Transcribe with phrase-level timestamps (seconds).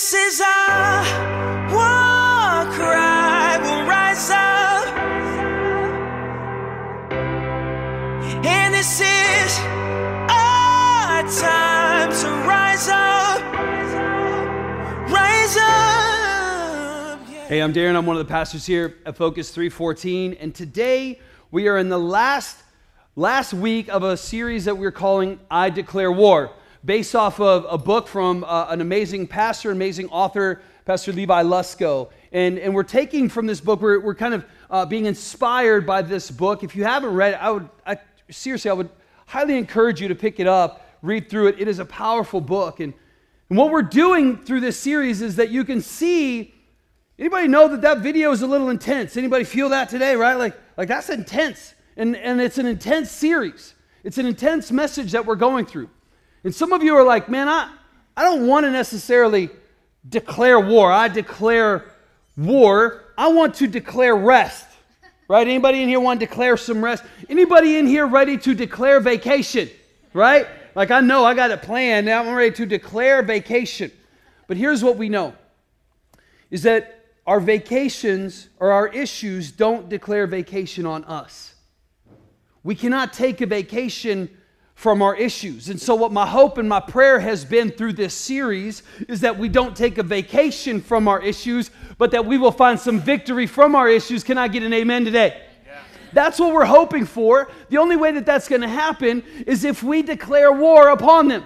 [0.00, 1.02] This is our
[1.68, 3.58] war cry.
[3.60, 4.86] We'll rise up.
[8.46, 9.58] And this is
[10.30, 13.42] our time to rise up.
[15.10, 17.20] Rise up.
[17.30, 17.48] Yeah.
[17.48, 17.94] Hey, I'm Darren.
[17.94, 21.20] I'm one of the pastors here at Focus 314, and today
[21.50, 22.56] we are in the last
[23.16, 26.52] last week of a series that we're calling "I Declare War,"
[26.84, 32.10] based off of a book from uh, an amazing pastor, amazing author, Pastor Levi Lusko.
[32.32, 36.02] And, and we're taking from this book, we're, we're kind of uh, being inspired by
[36.02, 36.62] this book.
[36.64, 37.98] If you haven't read it, I would I,
[38.30, 38.90] seriously, I would
[39.26, 41.60] highly encourage you to pick it up, read through it.
[41.60, 42.94] It is a powerful book, and,
[43.48, 46.54] and what we're doing through this series is that you can see
[47.20, 49.14] Anybody know that that video is a little intense?
[49.14, 50.36] Anybody feel that today, right?
[50.36, 51.74] Like, like that's intense.
[51.98, 53.74] And, and it's an intense series.
[54.02, 55.90] It's an intense message that we're going through.
[56.44, 57.72] And some of you are like, man, I,
[58.16, 59.50] I don't want to necessarily
[60.08, 60.90] declare war.
[60.90, 61.84] I declare
[62.36, 63.04] war.
[63.16, 64.66] I want to declare rest.
[65.28, 65.46] Right?
[65.46, 67.04] Anybody in here want to declare some rest?
[67.28, 69.70] Anybody in here ready to declare vacation?
[70.12, 70.46] Right?
[70.74, 72.04] Like I know I got a plan.
[72.06, 73.92] Now I'm ready to declare vacation.
[74.46, 75.34] But here's what we know
[76.50, 81.54] is that our vacations or our issues don't declare vacation on us.
[82.64, 84.28] We cannot take a vacation
[84.80, 85.68] from our issues.
[85.68, 89.38] And so, what my hope and my prayer has been through this series is that
[89.38, 93.46] we don't take a vacation from our issues, but that we will find some victory
[93.46, 94.24] from our issues.
[94.24, 95.38] Can I get an amen today?
[96.14, 97.50] That's what we're hoping for.
[97.68, 101.44] The only way that that's going to happen is if we declare war upon them.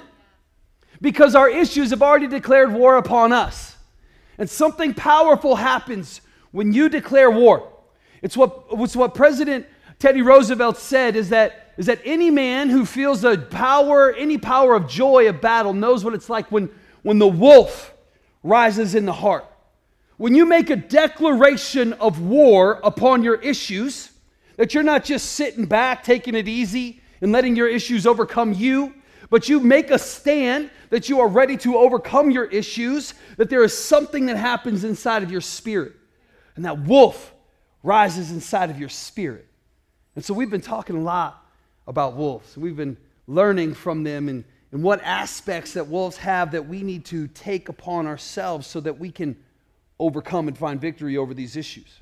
[1.01, 3.77] Because our issues have already declared war upon us.
[4.39, 6.21] And something powerful happens
[6.53, 7.69] when you declare war.
[8.23, 9.67] It's what, it's what President
[9.99, 14.75] Teddy Roosevelt said is that, is that any man who feels the power, any power
[14.75, 16.71] of joy of battle knows what it's like when,
[17.03, 17.93] when the wolf
[18.43, 19.47] rises in the heart.
[20.17, 24.13] When you make a declaration of war upon your issues,
[24.57, 28.95] that you're not just sitting back, taking it easy, and letting your issues overcome you,
[29.31, 33.65] but you make a stand that you are ready to overcome your issues, that there
[33.65, 35.95] is something that happens inside of your spirit.
[36.55, 37.35] And that wolf
[37.83, 39.49] rises inside of your spirit.
[40.15, 41.44] And so we've been talking a lot
[41.87, 42.57] about wolves.
[42.57, 42.97] We've been
[43.27, 47.69] learning from them and, and what aspects that wolves have that we need to take
[47.69, 49.37] upon ourselves so that we can
[49.99, 52.01] overcome and find victory over these issues.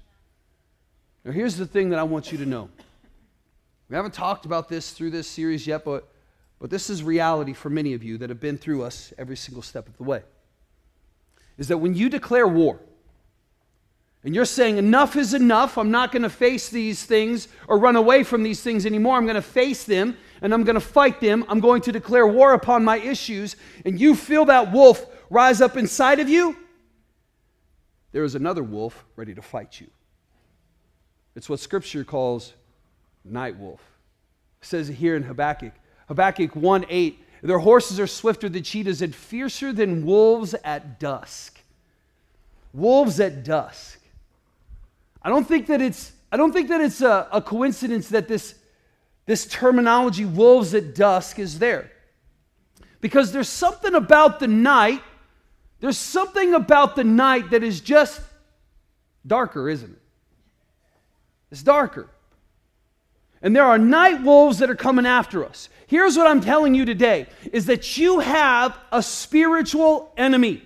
[1.25, 2.69] Now, here's the thing that I want you to know.
[3.89, 6.09] We haven't talked about this through this series yet, but,
[6.59, 9.63] but this is reality for many of you that have been through us every single
[9.63, 10.23] step of the way.
[11.59, 12.81] Is that when you declare war,
[14.25, 15.77] and you're saying, enough is enough.
[15.77, 19.17] I'm not going to face these things or run away from these things anymore.
[19.17, 21.45] I'm going to face them and I'm going to fight them.
[21.49, 23.57] I'm going to declare war upon my issues.
[23.85, 26.57] And you feel that wolf rise up inside of you.
[28.13, 29.89] There is another wolf ready to fight you.
[31.35, 32.53] It's what Scripture calls
[33.25, 33.81] night wolf.
[34.61, 35.73] It says it here in Habakkuk.
[36.07, 37.25] Habakkuk 1 8.
[37.43, 41.59] Their horses are swifter than cheetahs and fiercer than wolves at dusk.
[42.73, 43.99] Wolves at dusk.
[45.25, 48.55] I don't think that it's, I don't think that it's a, a coincidence that this,
[49.27, 51.91] this terminology, wolves at dusk, is there.
[53.01, 55.03] Because there's something about the night,
[55.81, 58.21] there's something about the night that is just
[59.27, 60.03] darker, isn't it?
[61.51, 62.09] It's darker.
[63.43, 65.69] And there are night wolves that are coming after us.
[65.89, 70.63] Here's what I'm telling you today is that you have a spiritual enemy.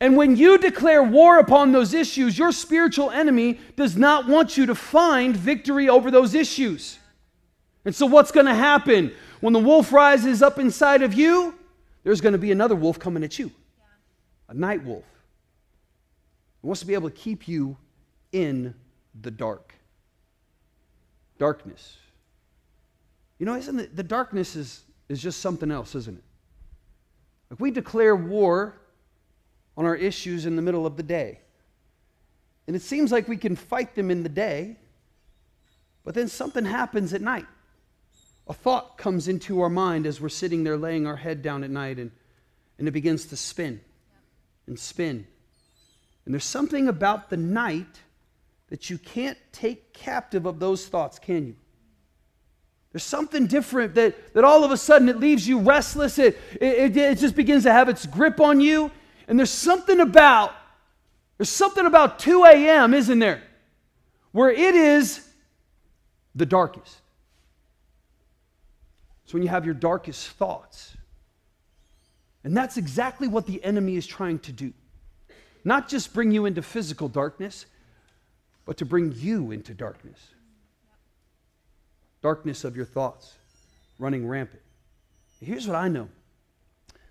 [0.00, 4.66] And when you declare war upon those issues, your spiritual enemy does not want you
[4.66, 6.98] to find victory over those issues.
[7.84, 9.12] And so, what's going to happen?
[9.40, 11.54] When the wolf rises up inside of you,
[12.02, 13.50] there's going to be another wolf coming at you
[14.48, 15.04] a night wolf.
[16.60, 17.76] He wants to be able to keep you
[18.32, 18.74] in
[19.20, 19.74] the dark.
[21.38, 21.98] Darkness.
[23.38, 26.24] You know, isn't it, the darkness is, is just something else, isn't it?
[27.50, 28.76] If we declare war
[29.76, 31.40] on our issues in the middle of the day.
[32.66, 34.76] And it seems like we can fight them in the day,
[36.04, 37.46] but then something happens at night.
[38.46, 41.70] A thought comes into our mind as we're sitting there laying our head down at
[41.70, 42.10] night, and,
[42.78, 43.80] and it begins to spin
[44.66, 45.26] and spin.
[46.24, 48.00] And there's something about the night
[48.68, 51.56] that you can't take captive of those thoughts, can you?
[52.92, 56.18] There's something different that, that all of a sudden it leaves you restless.
[56.18, 58.90] It, it, it just begins to have its grip on you.
[59.26, 60.54] And there's something about,
[61.38, 63.42] there's something about 2 a.m., isn't there?
[64.32, 65.26] Where it is
[66.34, 67.00] the darkest.
[69.24, 70.96] It's when you have your darkest thoughts.
[72.42, 74.72] And that's exactly what the enemy is trying to do.
[75.64, 77.64] Not just bring you into physical darkness,
[78.66, 80.18] but to bring you into darkness.
[82.20, 83.34] Darkness of your thoughts
[83.98, 84.62] running rampant.
[85.40, 86.08] Here's what I know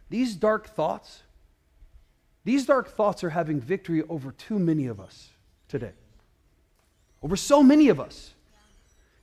[0.10, 1.24] these dark thoughts,
[2.46, 5.30] these dark thoughts are having victory over too many of us
[5.68, 5.94] today.
[7.22, 8.34] Over so many of us.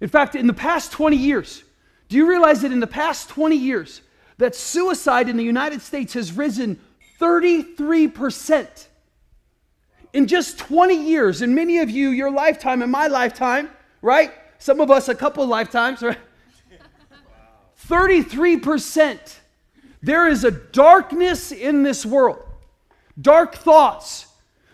[0.00, 1.62] In fact, in the past 20 years,
[2.08, 4.00] do you realize that in the past 20 years,
[4.38, 6.80] that suicide in the United States has risen
[7.20, 8.86] 33%?
[10.12, 13.70] In just 20 years, in many of you, your lifetime and my lifetime,
[14.02, 14.32] right?
[14.58, 16.18] Some of us a couple lifetimes, right?
[17.88, 19.36] 33%.
[20.02, 22.42] There is a darkness in this world,
[23.20, 24.26] dark thoughts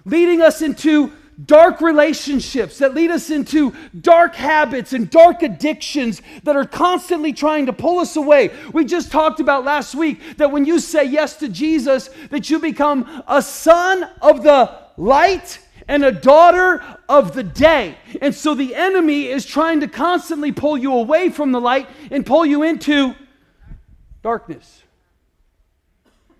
[0.05, 1.13] leading us into
[1.45, 7.67] dark relationships that lead us into dark habits and dark addictions that are constantly trying
[7.67, 8.51] to pull us away.
[8.73, 12.59] We just talked about last week that when you say yes to Jesus that you
[12.59, 17.97] become a son of the light and a daughter of the day.
[18.21, 22.25] And so the enemy is trying to constantly pull you away from the light and
[22.25, 23.15] pull you into
[24.23, 24.83] darkness.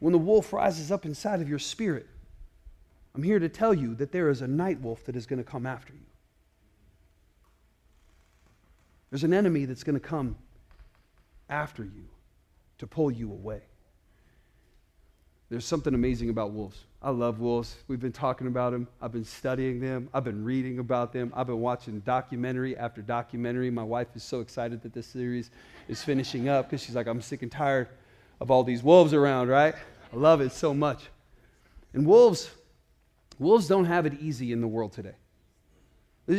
[0.07, 2.07] When the wolf rises up inside of your spirit,
[3.17, 5.45] I'm here to tell you that there is a night wolf that is going to
[5.45, 6.07] come after you.
[9.11, 10.37] There's an enemy that's going to come
[11.51, 12.05] after you
[12.79, 13.63] to pull you away.
[15.49, 16.85] There's something amazing about wolves.
[17.03, 17.75] I love wolves.
[17.89, 18.87] We've been talking about them.
[19.03, 20.09] I've been studying them.
[20.15, 21.33] I've been reading about them.
[21.35, 23.71] I've been watching documentary after documentary.
[23.71, 25.51] My wife is so excited that this series
[25.89, 27.89] is finishing up because she's like, I'm sick and tired
[28.41, 29.75] of all these wolves around, right?
[30.17, 31.05] I love it so much.
[31.93, 32.51] And wolves,
[33.39, 35.15] Wolves don't have it easy in the world today.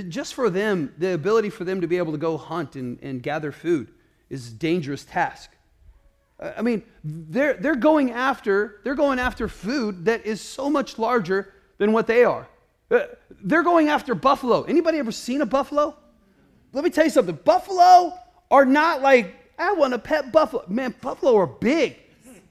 [0.09, 3.23] Just for them, the ability for them to be able to go hunt and, and
[3.23, 3.89] gather food
[4.29, 5.51] is a dangerous task.
[6.39, 11.53] I mean, they're, they're going after they're going after food that is so much larger
[11.77, 12.47] than what they are.
[12.91, 12.99] Uh,
[13.43, 14.63] they're going after buffalo.
[14.63, 15.95] Anybody ever seen a buffalo?
[16.73, 17.39] Let me tell you something.
[17.43, 18.13] Buffalo
[18.51, 20.63] are not like I want a pet buffalo.
[20.67, 21.97] Man, buffalo are big,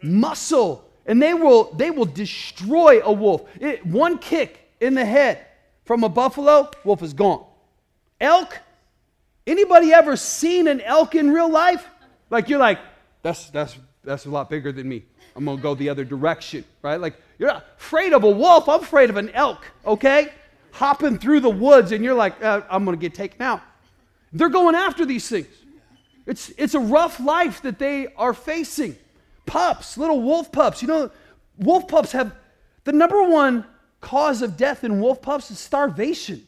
[0.03, 3.43] muscle, and they will they will destroy a wolf.
[3.61, 5.47] It, one kick in the head
[5.85, 7.45] from a buffalo, wolf is gone.
[8.21, 8.59] Elk,
[9.47, 11.87] anybody ever seen an elk in real life?
[12.29, 12.79] Like you're like,
[13.23, 15.05] that's that's that's a lot bigger than me.
[15.35, 17.01] I'm gonna go the other direction, right?
[17.01, 18.69] Like you're not afraid of a wolf.
[18.69, 19.65] I'm afraid of an elk.
[19.87, 20.33] Okay,
[20.73, 23.63] hopping through the woods, and you're like, uh, I'm gonna get taken out.
[24.33, 25.47] They're going after these things.
[26.27, 28.97] It's it's a rough life that they are facing
[29.47, 30.83] pups, little wolf pups.
[30.83, 31.11] You know,
[31.57, 32.35] wolf pups have
[32.85, 33.65] the number one
[34.01, 36.47] cause of death in wolf pups is starvation.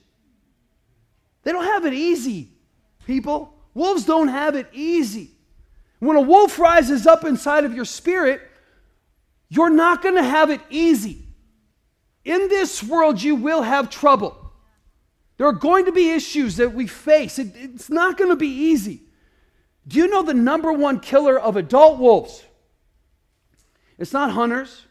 [1.43, 2.51] They don't have it easy,
[3.07, 3.55] people.
[3.75, 5.31] Wolves don't have it easy.
[6.01, 8.41] When a wolf rises up inside of your spirit,
[9.49, 11.25] you're not going to have it easy.
[12.25, 14.37] In this world, you will have trouble.
[15.39, 17.39] There are going to be issues that we face.
[17.39, 19.03] It, it's not going to be easy.
[19.87, 22.45] Do you know the number one killer of adult wolves?
[23.99, 24.85] It's not hunters.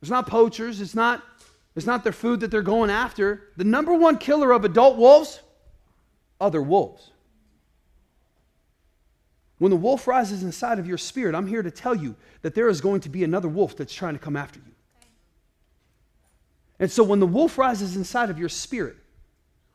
[0.00, 0.80] It's not poachers.
[0.80, 1.22] It's not,
[1.74, 3.48] it's not their food that they're going after.
[3.56, 5.40] The number one killer of adult wolves,
[6.40, 7.10] other wolves.
[9.58, 12.68] When the wolf rises inside of your spirit, I'm here to tell you that there
[12.68, 14.72] is going to be another wolf that's trying to come after you.
[16.78, 18.96] And so when the wolf rises inside of your spirit,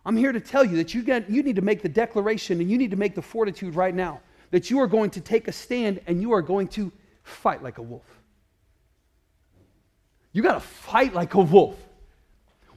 [0.06, 2.70] I'm here to tell you that you, get, you need to make the declaration and
[2.70, 5.52] you need to make the fortitude right now that you are going to take a
[5.52, 6.92] stand and you are going to
[7.24, 8.19] fight like a wolf.
[10.32, 11.76] You got to fight like a wolf.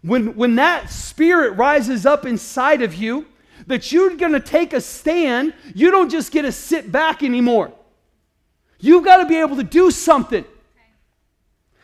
[0.03, 3.27] When, when that spirit rises up inside of you,
[3.67, 7.73] that you're going to take a stand, you don't just get to sit back anymore.
[8.81, 10.45] You've got to be able to do something.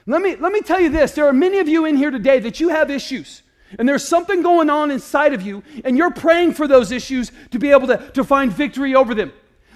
[0.06, 2.40] Let me, let me tell you this there are many of you in here today
[2.40, 3.42] that you have issues,
[3.78, 7.58] and there's something going on inside of you, and you're praying for those issues to
[7.58, 9.32] be able to, to find victory over them.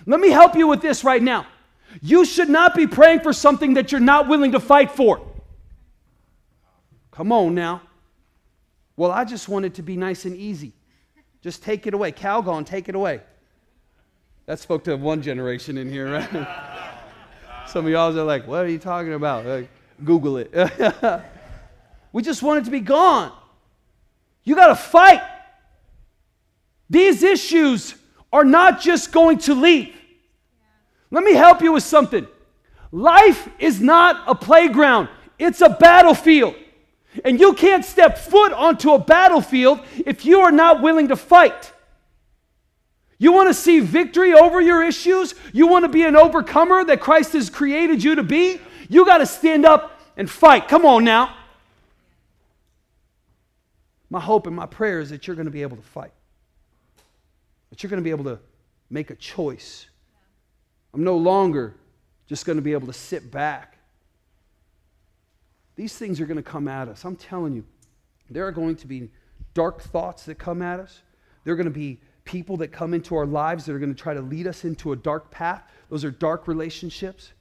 [0.06, 1.46] Let me help you with this right now.
[2.00, 5.20] You should not be praying for something that you're not willing to fight for.
[7.12, 7.82] Come on now.
[8.96, 10.72] Well, I just want it to be nice and easy.
[11.40, 12.12] Just take it away.
[12.12, 13.20] Calgon, take it away.
[14.46, 16.28] That spoke to one generation in here, right?
[17.68, 19.46] Some of y'all are like, what are you talking about?
[19.46, 19.68] Like,
[20.04, 20.52] Google it.
[22.12, 23.32] we just want it to be gone.
[24.44, 25.22] You got to fight.
[26.90, 27.94] These issues
[28.32, 29.94] are not just going to leave.
[31.10, 32.26] Let me help you with something.
[32.90, 36.54] Life is not a playground, it's a battlefield.
[37.24, 41.72] And you can't step foot onto a battlefield if you are not willing to fight.
[43.18, 45.34] You want to see victory over your issues?
[45.52, 48.60] You want to be an overcomer that Christ has created you to be?
[48.88, 50.68] You got to stand up and fight.
[50.68, 51.34] Come on now.
[54.10, 56.12] My hope and my prayer is that you're going to be able to fight,
[57.70, 58.38] that you're going to be able to
[58.90, 59.86] make a choice.
[60.92, 61.74] I'm no longer
[62.26, 63.71] just going to be able to sit back.
[65.76, 67.04] These things are going to come at us.
[67.04, 67.64] I'm telling you,
[68.30, 69.10] there are going to be
[69.54, 71.02] dark thoughts that come at us.
[71.44, 74.00] There are going to be people that come into our lives that are going to
[74.00, 75.62] try to lead us into a dark path.
[75.90, 77.32] Those are dark relationships.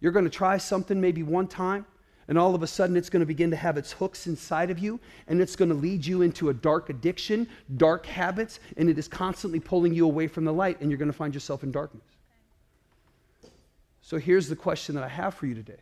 [0.00, 1.84] You're going to try something maybe one time,
[2.26, 4.78] and all of a sudden it's going to begin to have its hooks inside of
[4.78, 8.98] you, and it's going to lead you into a dark addiction, dark habits, and it
[8.98, 11.70] is constantly pulling you away from the light, and you're going to find yourself in
[11.70, 12.04] darkness.
[14.00, 15.80] So here's the question that I have for you today.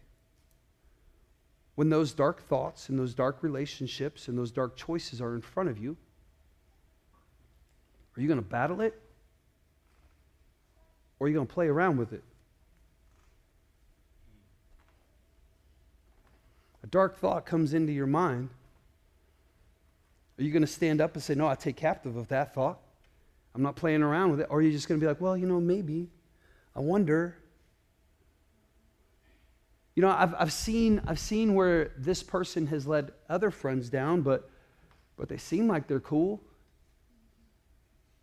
[1.78, 5.68] When those dark thoughts and those dark relationships and those dark choices are in front
[5.68, 5.96] of you,
[8.16, 9.00] are you going to battle it?
[11.20, 12.24] Or are you going to play around with it?
[16.82, 18.48] A dark thought comes into your mind.
[20.36, 22.80] Are you going to stand up and say, No, I take captive of that thought?
[23.54, 24.48] I'm not playing around with it.
[24.50, 26.08] Or are you just going to be like, Well, you know, maybe.
[26.74, 27.36] I wonder.
[29.98, 34.22] You know, I've, I've, seen, I've seen where this person has led other friends down,
[34.22, 34.48] but,
[35.16, 36.40] but they seem like they're cool.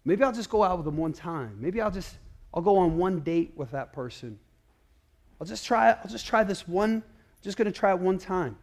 [0.05, 1.57] Maybe I'll just go out with them one time.
[1.59, 2.15] Maybe I'll just
[2.53, 4.39] I'll go on one date with that person.
[5.41, 6.91] I'll just try I'll just try this one.
[6.93, 7.03] I'm
[7.41, 8.55] just to try it one time.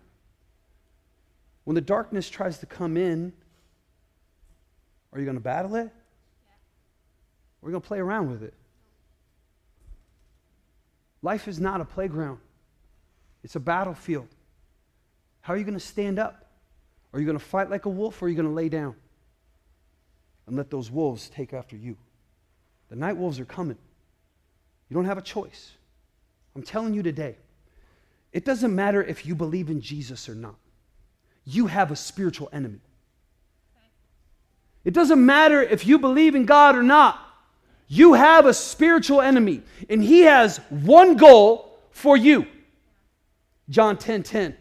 [1.64, 3.34] When the darkness tries to come in,
[5.12, 5.90] are you to battle it?
[7.60, 8.54] You going to play around with it?
[11.20, 12.38] Life is not a playground.
[13.42, 14.28] It's a battlefield.
[15.40, 16.50] How are you going to stand up?
[17.12, 18.94] Are you going to fight like a wolf or are you going to lay down?
[20.46, 21.96] and let those wolves take after you.
[22.90, 23.78] The night wolves are coming.
[24.88, 25.72] You don't have a choice.
[26.54, 27.36] I'm telling you today,
[28.32, 30.56] it doesn't matter if you believe in Jesus or not.
[31.44, 32.80] You have a spiritual enemy.
[34.84, 37.20] It doesn't matter if you believe in God or not.
[37.88, 42.46] You have a spiritual enemy, and he has one goal for you.
[43.68, 44.56] John 10 10.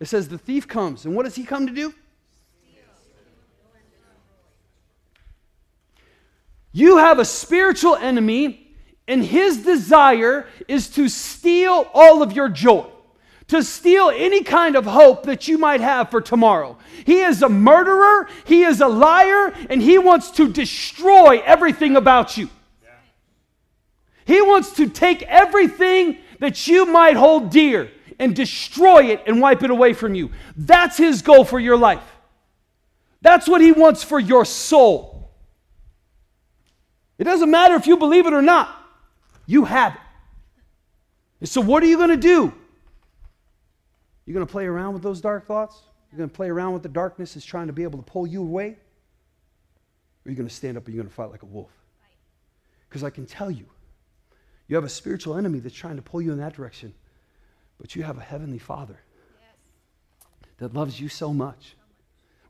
[0.00, 1.94] It says, The thief comes, and what does he come to do?
[6.72, 8.72] You have a spiritual enemy,
[9.08, 12.86] and his desire is to steal all of your joy,
[13.48, 16.78] to steal any kind of hope that you might have for tomorrow.
[17.04, 22.36] He is a murderer, he is a liar, and he wants to destroy everything about
[22.36, 22.50] you.
[24.24, 29.62] He wants to take everything that you might hold dear and destroy it and wipe
[29.62, 30.30] it away from you.
[30.56, 32.02] That's his goal for your life.
[33.20, 35.30] That's what he wants for your soul.
[37.18, 38.74] It doesn't matter if you believe it or not,
[39.46, 40.00] you have it.
[41.40, 42.52] And so, what are you going to do?
[44.24, 45.80] You're going to play around with those dark thoughts?
[46.10, 48.26] You're going to play around with the darkness that's trying to be able to pull
[48.26, 48.68] you away?
[48.68, 51.70] Or are you going to stand up and you're going to fight like a wolf?
[52.88, 53.66] Because I can tell you,
[54.66, 56.94] you have a spiritual enemy that's trying to pull you in that direction,
[57.78, 59.00] but you have a heavenly Father
[60.58, 61.76] that loves you so much,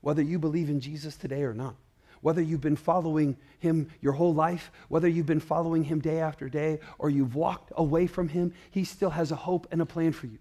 [0.00, 1.76] whether you believe in Jesus today or not
[2.20, 6.49] whether you've been following him your whole life, whether you've been following him day after
[6.49, 10.12] day, or you've walked away from him, he still has a hope and a plan
[10.12, 10.38] for you.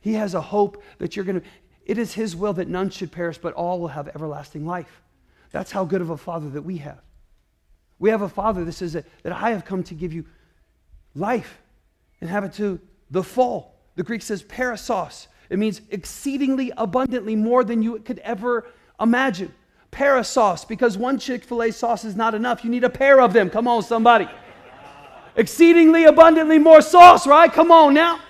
[0.00, 1.46] He has a hope that you're going to,
[1.84, 5.02] it is his will that none should perish, but all will have everlasting life.
[5.50, 7.00] That's how good of a father that we have.
[7.98, 10.24] We have a father that says that, that I have come to give you
[11.14, 11.58] life
[12.20, 13.74] and have it to the full.
[13.98, 15.26] The Greek says perissos.
[15.50, 18.64] It means exceedingly abundantly more than you could ever
[19.00, 19.52] imagine
[19.90, 22.62] para sauce because one Chick fil A sauce is not enough.
[22.62, 23.50] You need a pair of them.
[23.50, 24.28] Come on, somebody.
[25.34, 27.52] Exceedingly abundantly more sauce, right?
[27.52, 28.20] Come on now.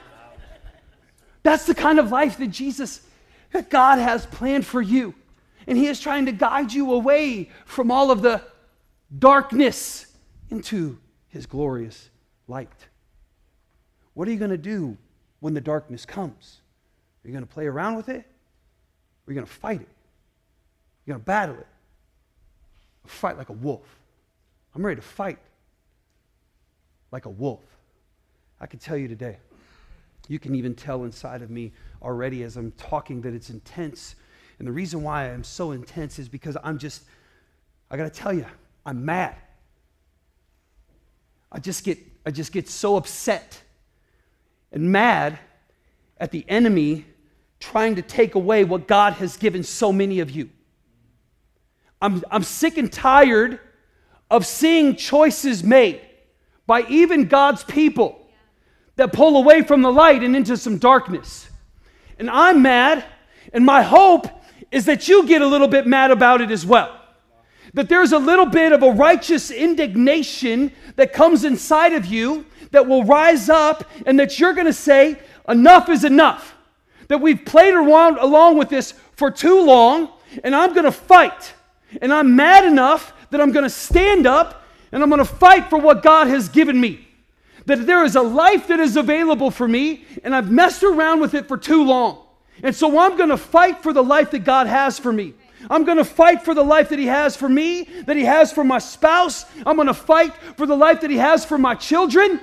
[1.43, 3.03] That's the kind of life that Jesus,
[3.53, 5.15] that God has planned for you.
[5.67, 8.41] And He is trying to guide you away from all of the
[9.19, 10.07] darkness
[10.49, 10.99] into
[11.29, 12.09] His glorious
[12.47, 12.89] light.
[14.15, 14.97] What are you going to do
[15.41, 16.61] when the darkness comes?
[17.25, 18.21] Are you going to play around with it?
[18.21, 19.89] Or are you going to fight it?
[21.05, 21.67] You're going to battle it.
[23.07, 23.87] Fight like a wolf.
[24.75, 25.39] I'm ready to fight
[27.11, 27.61] like a wolf.
[28.61, 29.39] I can tell you today,
[30.29, 34.15] you can even tell inside of me already as I'm talking that it's intense.
[34.59, 37.03] And the reason why I'm so intense is because I'm just,
[37.91, 38.45] I got to tell you,
[38.85, 39.37] I'm mad.
[41.51, 43.63] I just get, I just get so upset
[44.73, 45.39] and mad
[46.19, 47.05] at the enemy
[47.61, 50.51] trying to take away what God has given so many of you.
[52.01, 53.59] I'm, I'm sick and tired
[54.31, 56.01] of seeing choices made
[56.67, 58.27] by even God's people
[58.97, 61.49] that pull away from the light and into some darkness.
[62.19, 63.05] And I'm mad,
[63.53, 64.29] and my hope
[64.71, 66.98] is that you get a little bit mad about it as well.
[67.75, 72.87] That there's a little bit of a righteous indignation that comes inside of you that
[72.87, 76.55] will rise up, and that you're going to say, Enough is enough.
[77.09, 80.11] That we've played around along with this for too long,
[80.45, 81.55] and I'm going to fight.
[82.03, 85.69] And I'm mad enough that I'm going to stand up and I'm going to fight
[85.69, 87.07] for what God has given me.
[87.67, 91.35] That there is a life that is available for me, and I've messed around with
[91.35, 92.25] it for too long.
[92.63, 95.35] And so I'm going to fight for the life that God has for me.
[95.71, 98.53] I'm going to fight for the life that He has for me, that He has
[98.53, 99.45] for my spouse.
[99.67, 102.41] I'm going to fight for the life that He has for my children.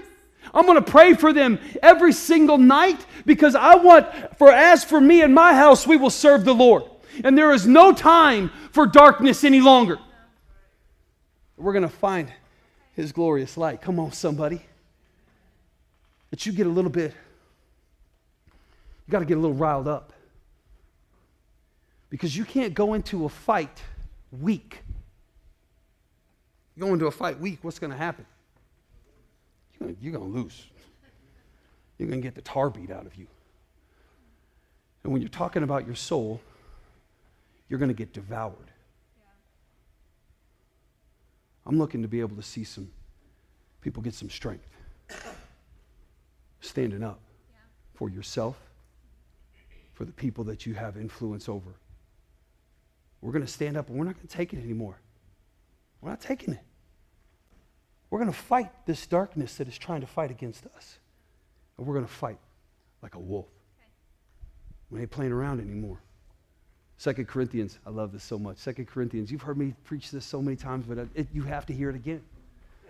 [0.54, 5.02] I'm going to pray for them every single night because I want, for as for
[5.02, 6.84] me and my house, we will serve the Lord.
[7.24, 9.98] And there is no time for darkness any longer.
[11.58, 12.32] We're going to find
[12.94, 13.82] His glorious light.
[13.82, 14.62] Come on, somebody.
[16.30, 17.14] That you get a little bit,
[19.08, 20.12] you got to get a little riled up.
[22.16, 23.82] Because you can't go into a fight
[24.32, 24.80] weak.
[26.74, 28.26] You go into a fight weak, what's going to happen?
[30.00, 30.64] You're going to lose.
[31.98, 33.28] You're going to get the tar beat out of you.
[35.04, 36.40] And when you're talking about your soul,
[37.68, 38.72] you're going to get devoured.
[41.66, 42.90] I'm looking to be able to see some
[43.82, 44.70] people get some strength.
[46.62, 47.20] Standing up
[47.94, 48.56] for yourself,
[49.96, 51.76] for the people that you have influence over.
[53.26, 55.00] We're going to stand up and we're not going to take it anymore.
[56.00, 56.60] We're not taking it.
[58.12, 61.00] We're going to fight this darkness that is trying to fight against us.
[61.76, 62.38] And we're going to fight
[63.02, 63.48] like a wolf.
[64.92, 65.98] We ain't playing around anymore.
[66.98, 68.58] Second Corinthians, I love this so much.
[68.58, 71.74] Second Corinthians, you've heard me preach this so many times, but it, you have to
[71.74, 72.22] hear it again.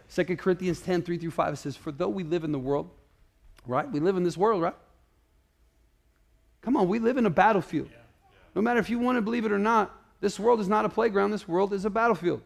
[0.09, 2.89] Second Corinthians 10, 3 through 5, it says, For though we live in the world,
[3.65, 3.89] right?
[3.89, 4.75] We live in this world, right?
[6.61, 7.87] Come on, we live in a battlefield.
[8.53, 10.89] No matter if you want to believe it or not, this world is not a
[10.89, 12.41] playground, this world is a battlefield.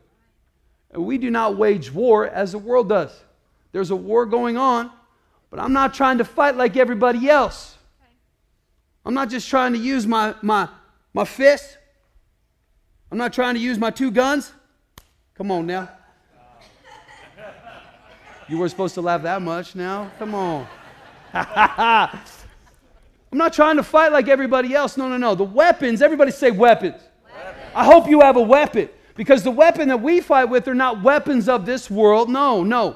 [0.91, 3.17] And we do not wage war as the world does.
[3.71, 4.91] There's a war going on,
[5.49, 7.77] but I'm not trying to fight like everybody else.
[9.05, 10.67] I'm not just trying to use my, my,
[11.13, 11.77] my fist.
[13.13, 14.51] I'm not trying to use my two guns.
[15.35, 15.87] Come on now.
[18.49, 20.11] You weren't supposed to laugh that much now.
[20.19, 20.67] Come on.
[21.33, 22.19] I'm
[23.31, 24.97] not trying to fight like everybody else.
[24.97, 25.33] No, no, no.
[25.33, 27.01] The weapons, everybody say weapons.
[27.75, 28.89] I hope you have a weapon.
[29.15, 32.29] Because the weapon that we fight with are not weapons of this world.
[32.29, 32.95] No, no.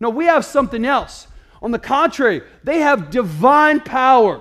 [0.00, 1.28] No, we have something else.
[1.62, 4.40] On the contrary, they have divine power.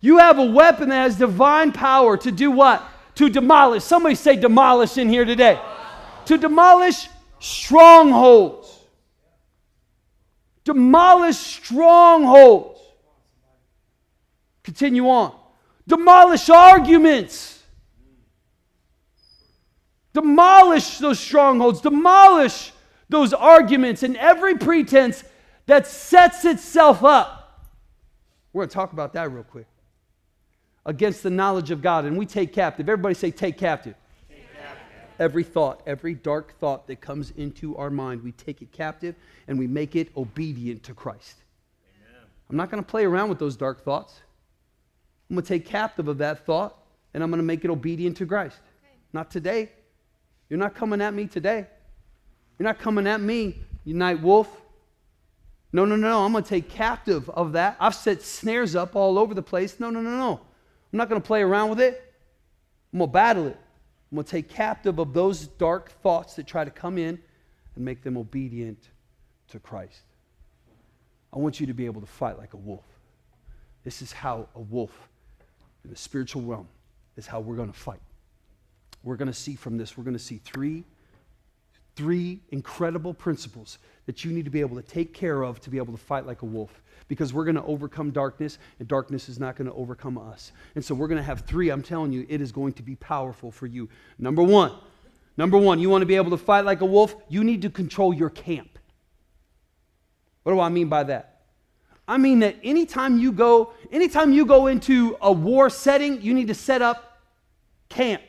[0.00, 2.86] You have a weapon that has divine power to do what?
[3.14, 3.84] To demolish.
[3.84, 5.58] Somebody say demolish in here today.
[6.26, 8.78] To demolish strongholds.
[10.64, 12.78] Demolish strongholds.
[14.62, 15.34] Continue on.
[15.88, 17.59] Demolish arguments.
[20.12, 22.72] Demolish those strongholds, demolish
[23.08, 25.24] those arguments and every pretense
[25.66, 27.68] that sets itself up.
[28.52, 29.66] We're going to talk about that real quick.
[30.86, 32.04] Against the knowledge of God.
[32.04, 32.88] And we take captive.
[32.88, 33.94] Everybody say, take captive.
[34.28, 34.82] Take captive.
[35.20, 39.14] Every thought, every dark thought that comes into our mind, we take it captive
[39.46, 41.36] and we make it obedient to Christ.
[42.00, 42.22] Amen.
[42.48, 44.20] I'm not going to play around with those dark thoughts.
[45.28, 46.76] I'm going to take captive of that thought
[47.14, 48.56] and I'm going to make it obedient to Christ.
[48.82, 48.94] Okay.
[49.12, 49.70] Not today.
[50.50, 51.66] You're not coming at me today.
[52.58, 54.54] You're not coming at me, you night wolf.
[55.72, 56.24] No, no, no, no.
[56.24, 57.76] I'm going to take captive of that.
[57.78, 59.78] I've set snares up all over the place.
[59.78, 60.40] No, no, no, no.
[60.92, 62.12] I'm not going to play around with it.
[62.92, 63.56] I'm going to battle it.
[64.10, 67.20] I'm going to take captive of those dark thoughts that try to come in
[67.76, 68.88] and make them obedient
[69.50, 70.02] to Christ.
[71.32, 72.84] I want you to be able to fight like a wolf.
[73.84, 75.08] This is how a wolf
[75.84, 76.66] in the spiritual realm
[77.16, 78.00] is how we're going to fight
[79.02, 80.84] we're going to see from this, we're going to see three,
[81.96, 85.78] three incredible principles that you need to be able to take care of to be
[85.78, 86.82] able to fight like a wolf.
[87.08, 90.52] Because we're going to overcome darkness, and darkness is not going to overcome us.
[90.76, 91.70] And so we're going to have three.
[91.70, 93.88] I'm telling you, it is going to be powerful for you.
[94.18, 94.72] Number one,
[95.36, 97.70] number one, you want to be able to fight like a wolf, you need to
[97.70, 98.78] control your camp.
[100.44, 101.42] What do I mean by that?
[102.06, 106.48] I mean that anytime you go, anytime you go into a war setting, you need
[106.48, 107.20] to set up
[107.88, 108.22] camp.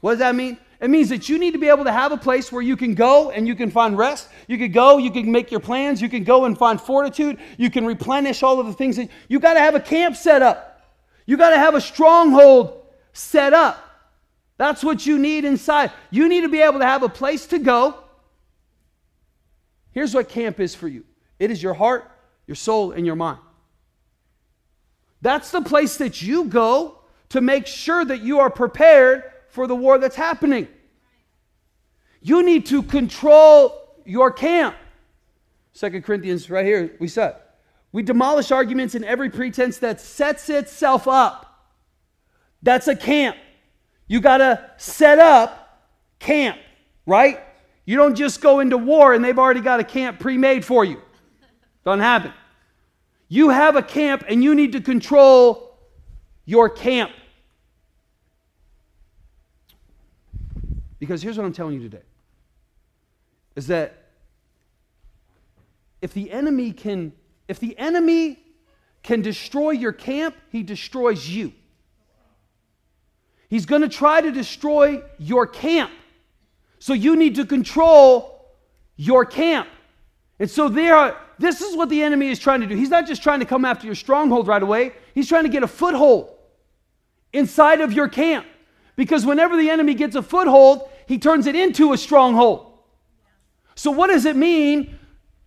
[0.00, 0.58] What does that mean?
[0.80, 2.94] It means that you need to be able to have a place where you can
[2.94, 4.28] go and you can find rest.
[4.46, 7.68] You can go, you can make your plans, you can go and find fortitude, you
[7.68, 10.94] can replenish all of the things you got to have a camp set up.
[11.26, 13.84] You got to have a stronghold set up.
[14.56, 15.92] That's what you need inside.
[16.10, 17.96] You need to be able to have a place to go.
[19.90, 21.04] Here's what camp is for you
[21.40, 22.10] it is your heart,
[22.46, 23.40] your soul, and your mind.
[25.20, 29.74] That's the place that you go to make sure that you are prepared for the
[29.74, 30.68] war that's happening.
[32.20, 34.76] You need to control your camp.
[35.72, 37.36] Second Corinthians, right here, we said.
[37.92, 41.44] We demolish arguments in every pretense that sets itself up.
[42.62, 43.36] That's a camp.
[44.06, 46.58] You got to set up camp,
[47.06, 47.40] right?
[47.84, 50.84] You don't just go into war and they've already got a camp pre made for
[50.84, 51.00] you.
[51.84, 52.32] Doesn't happen.
[53.28, 55.78] You have a camp and you need to control
[56.44, 57.12] your camp.
[60.98, 62.02] Because here's what I'm telling you today
[63.56, 64.08] is that
[66.00, 67.12] if the enemy can
[67.48, 68.38] if the enemy
[69.02, 71.52] can destroy your camp, he destroys you.
[73.48, 75.90] He's going to try to destroy your camp.
[76.78, 78.54] So you need to control
[78.96, 79.68] your camp.
[80.38, 82.76] And so there are, this is what the enemy is trying to do.
[82.76, 84.92] He's not just trying to come after your stronghold right away.
[85.14, 86.36] He's trying to get a foothold
[87.32, 88.46] inside of your camp.
[88.98, 92.66] Because whenever the enemy gets a foothold, he turns it into a stronghold.
[93.76, 94.98] So what does it mean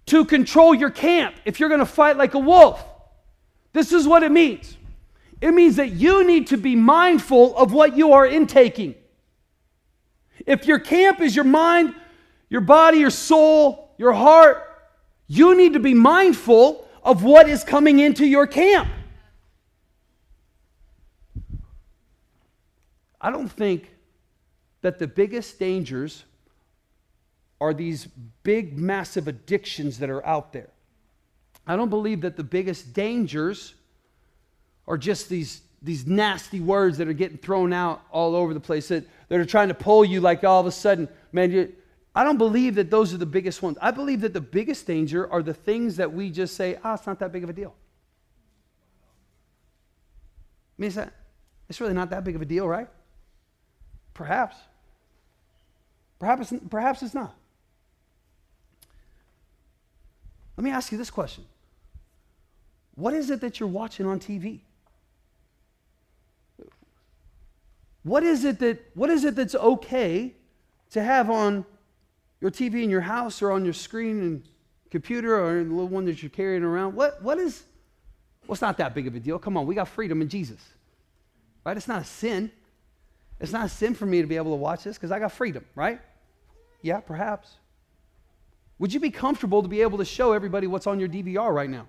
[0.06, 2.82] to control your camp if you're going to fight like a wolf?
[3.74, 4.78] This is what it means.
[5.42, 8.96] It means that you need to be mindful of what you are intaking.
[10.46, 11.94] If your camp is your mind,
[12.50, 14.66] your body, your soul, your heart,
[15.28, 18.88] you need to be mindful of what is coming into your camp.
[23.22, 23.90] I don't think
[24.82, 26.26] that the biggest dangers
[27.62, 28.08] are these
[28.42, 30.72] big, massive addictions that are out there.
[31.68, 33.76] I don't believe that the biggest dangers
[34.88, 38.88] are just these, these nasty words that are getting thrown out all over the place
[38.88, 41.72] that, that are trying to pull you like all of a sudden, man, you,
[42.16, 43.78] I don't believe that those are the biggest ones.
[43.80, 47.06] I believe that the biggest danger are the things that we just say, ah, it's
[47.06, 47.76] not that big of a deal.
[50.78, 51.14] I mean, it's, that,
[51.70, 52.88] it's really not that big of a deal, right?
[54.14, 54.56] Perhaps.
[56.20, 57.36] Perhaps, perhaps it's not.
[60.58, 61.44] Let me ask you this question
[62.96, 64.60] What is it that you're watching on TV?
[68.04, 70.36] What is it that what is it that's okay
[70.92, 71.66] to have on
[72.40, 74.44] your TV in your house or on your screen and
[74.90, 76.96] computer or the little one that you're carrying around?
[76.96, 77.64] What what is
[78.48, 79.40] well, not that big of a deal.
[79.40, 80.60] Come on, we got freedom in Jesus.
[81.64, 81.78] Right?
[81.78, 82.52] It's not a sin.
[83.42, 85.34] It's not a sin for me to be able to watch this because I got
[85.34, 86.00] freedom, right?
[86.82, 87.50] Yeah, perhaps.
[88.80, 91.70] Would you be comfortable to be able to show everybody what's on your DVR right
[91.70, 91.88] now?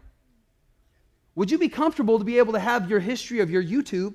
[1.37, 4.15] Would you be comfortable to be able to have your history of your YouTube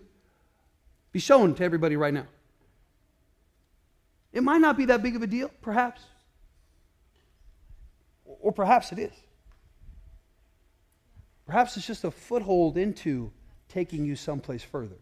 [1.18, 2.28] be shown to everybody right now.
[4.32, 6.02] It might not be that big of a deal, perhaps.
[8.26, 9.14] Or perhaps it is.
[11.48, 13.32] Perhaps it's just a foothold into
[13.68, 14.98] taking you someplace further.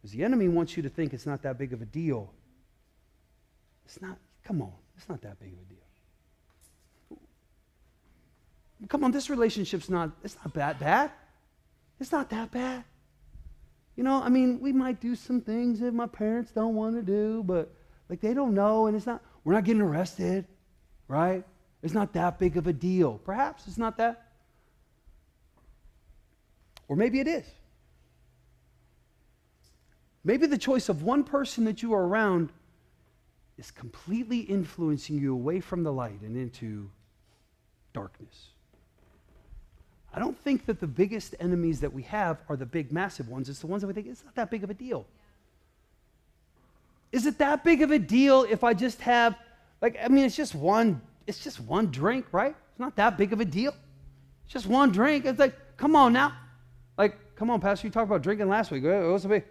[0.00, 2.32] Because the enemy wants you to think it's not that big of a deal.
[3.84, 7.18] It's not, come on, it's not that big of a deal.
[8.88, 11.10] Come on, this relationship's not, it's not that bad.
[11.98, 12.84] It's not that bad.
[13.96, 17.02] You know, I mean, we might do some things that my parents don't want to
[17.02, 17.74] do, but
[18.08, 20.46] like they don't know, and it's not, we're not getting arrested,
[21.08, 21.44] right?
[21.82, 23.18] It's not that big of a deal.
[23.24, 24.28] Perhaps it's not that.
[26.86, 27.44] Or maybe it is.
[30.28, 32.52] Maybe the choice of one person that you are around
[33.56, 36.90] is completely influencing you away from the light and into
[37.94, 38.48] darkness.
[40.12, 43.48] I don't think that the biggest enemies that we have are the big, massive ones.
[43.48, 45.06] It's the ones that we think it's not that big of a deal.
[47.10, 49.34] Is it that big of a deal if I just have,
[49.80, 52.54] like, I mean, it's just one, it's just one drink, right?
[52.70, 53.74] It's not that big of a deal.
[54.44, 55.24] It's just one drink.
[55.24, 56.34] It's like, come on now.
[56.98, 58.84] Like, come on, Pastor, you talked about drinking last week.
[58.84, 59.44] What's the big?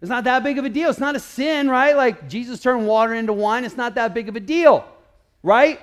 [0.00, 0.90] It's not that big of a deal.
[0.90, 1.96] It's not a sin, right?
[1.96, 3.64] Like Jesus turned water into wine.
[3.64, 4.86] It's not that big of a deal,
[5.42, 5.80] right?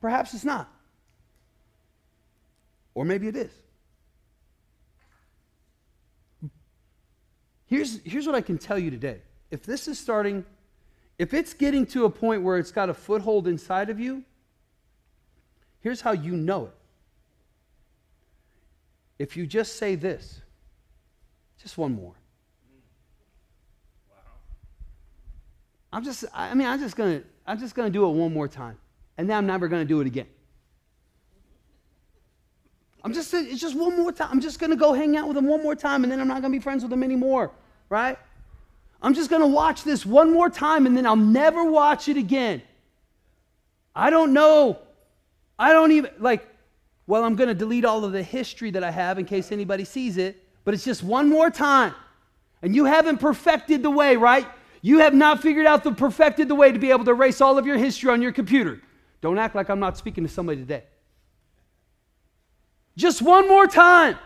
[0.00, 0.68] Perhaps it's not.
[2.94, 3.52] Or maybe it is.
[7.66, 9.20] Here's, here's what I can tell you today.
[9.50, 10.44] If this is starting,
[11.18, 14.24] if it's getting to a point where it's got a foothold inside of you,
[15.80, 16.72] here's how you know it.
[19.18, 20.40] If you just say this,
[21.60, 22.14] just one more.
[25.96, 28.76] I'm just, I mean, I'm just gonna, I'm just gonna do it one more time.
[29.16, 30.26] And then I'm never gonna do it again.
[33.02, 34.28] I'm just, it's just one more time.
[34.30, 36.42] I'm just to go hang out with him one more time and then I'm not
[36.52, 37.50] to be friends with him anymore,
[37.88, 38.18] right?
[39.00, 42.60] I'm just to watch this one more time and then I'll never watch it again.
[43.94, 44.78] I don't know.
[45.58, 46.46] I don't even, like,
[47.06, 50.18] well, I'm to delete all of the history that I have in case anybody sees
[50.18, 51.94] it, but it's just one more time.
[52.60, 54.46] And you haven't perfected the way, right?
[54.82, 57.58] You have not figured out the perfected the way to be able to erase all
[57.58, 58.80] of your history on your computer.
[59.20, 60.84] Don't act like I'm not speaking to somebody today.
[62.96, 64.16] Just one more time.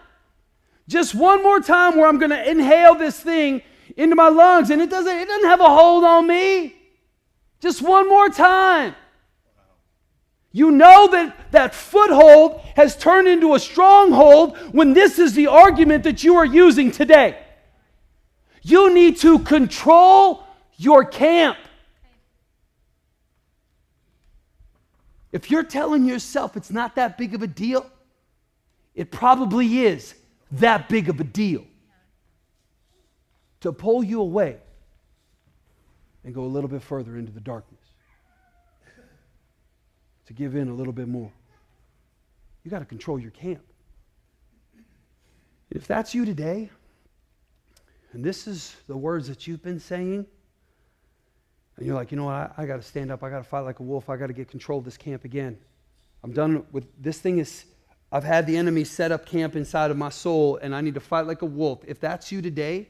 [0.89, 3.63] Just one more time where I'm going to inhale this thing
[3.97, 6.75] into my lungs and it doesn't it doesn't have a hold on me.
[7.61, 8.95] Just one more time.
[10.53, 16.05] You know that that foothold has turned into a stronghold when this is the argument
[16.05, 17.39] that you are using today.
[18.63, 20.45] You need to control
[20.77, 21.59] your camp.
[25.33, 27.89] If you're telling yourself it's not that big of a deal,
[28.95, 30.15] it probably is
[30.53, 31.65] that big of a deal
[33.61, 34.57] to pull you away
[36.25, 37.81] and go a little bit further into the darkness,
[40.27, 41.31] to give in a little bit more.
[42.65, 43.63] You got to control your camp.
[45.71, 46.71] If that's you today,
[48.13, 50.27] and this is the words that you've been saying,
[51.77, 53.45] and you're like, you know what, I, I got to stand up, I got to
[53.45, 55.59] fight like a wolf, I got to get control of this camp again.
[56.23, 57.65] I'm done with this thing is
[58.13, 61.01] I've had the enemy set up camp inside of my soul and I need to
[61.01, 61.81] fight like a wolf.
[61.87, 62.89] If that's you today,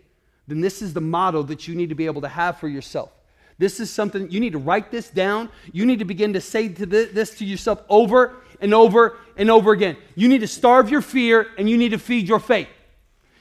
[0.49, 3.13] then this is the motto that you need to be able to have for yourself.
[3.59, 5.51] This is something you need to write this down.
[5.71, 9.73] You need to begin to say to this to yourself over and over and over
[9.73, 9.99] again.
[10.15, 12.69] You need to starve your fear and you need to feed your faith.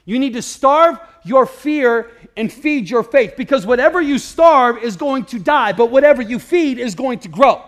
[0.10, 4.96] You need to starve your fear and feed your faith because whatever you starve is
[4.96, 7.64] going to die, but whatever you feed is going to grow.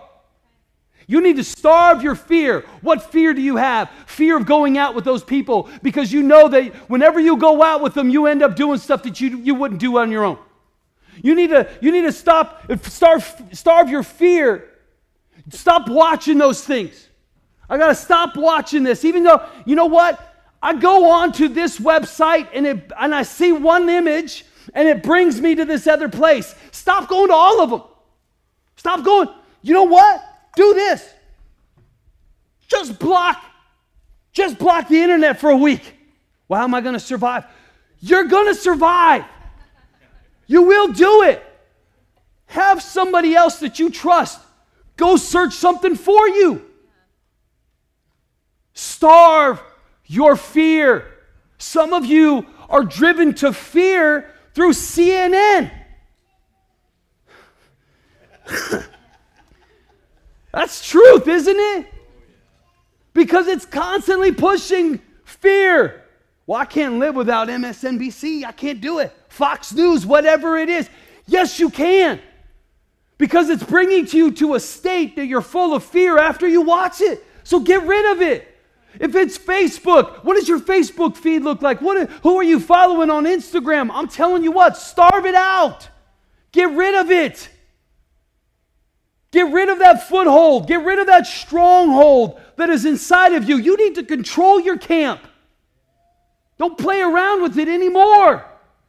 [1.06, 2.62] You need to starve your fear.
[2.80, 3.92] What fear do you have?
[4.06, 7.80] Fear of going out with those people because you know that whenever you go out
[7.80, 10.38] with them, you end up doing stuff that you, you wouldn't do on your own.
[11.22, 14.68] You need to, you need to stop, starve, starve your fear.
[15.50, 17.06] Stop watching those things.
[17.70, 20.31] I got to stop watching this, even though, you know what?
[20.62, 25.02] I go on to this website and, it, and I see one image and it
[25.02, 26.54] brings me to this other place.
[26.70, 27.82] Stop going to all of them.
[28.76, 29.28] Stop going.
[29.60, 30.22] You know what?
[30.54, 31.08] Do this.
[32.68, 33.42] Just block.
[34.32, 35.96] Just block the internet for a week.
[36.46, 37.44] Well, how am I going to survive?
[38.00, 39.24] You're going to survive.
[40.46, 41.44] You will do it.
[42.46, 44.38] Have somebody else that you trust
[44.96, 46.62] go search something for you.
[48.74, 49.60] Starve
[50.12, 51.06] your fear.
[51.56, 55.70] Some of you are driven to fear through CNN.
[60.52, 61.86] That's truth, isn't it?
[63.14, 66.04] Because it's constantly pushing fear.
[66.46, 68.44] Well, I can't live without MSNBC.
[68.44, 69.14] I can't do it.
[69.28, 70.90] Fox News, whatever it is.
[71.26, 72.20] Yes, you can.
[73.16, 77.00] Because it's bringing you to a state that you're full of fear after you watch
[77.00, 77.24] it.
[77.44, 78.51] So get rid of it.
[79.00, 81.80] If it's Facebook, what does your Facebook feed look like?
[81.80, 83.90] What, who are you following on Instagram?
[83.92, 85.88] I'm telling you what, starve it out.
[86.52, 87.48] Get rid of it.
[89.30, 90.68] Get rid of that foothold.
[90.68, 93.56] Get rid of that stronghold that is inside of you.
[93.56, 95.20] You need to control your camp.
[96.58, 98.44] Don't play around with it anymore.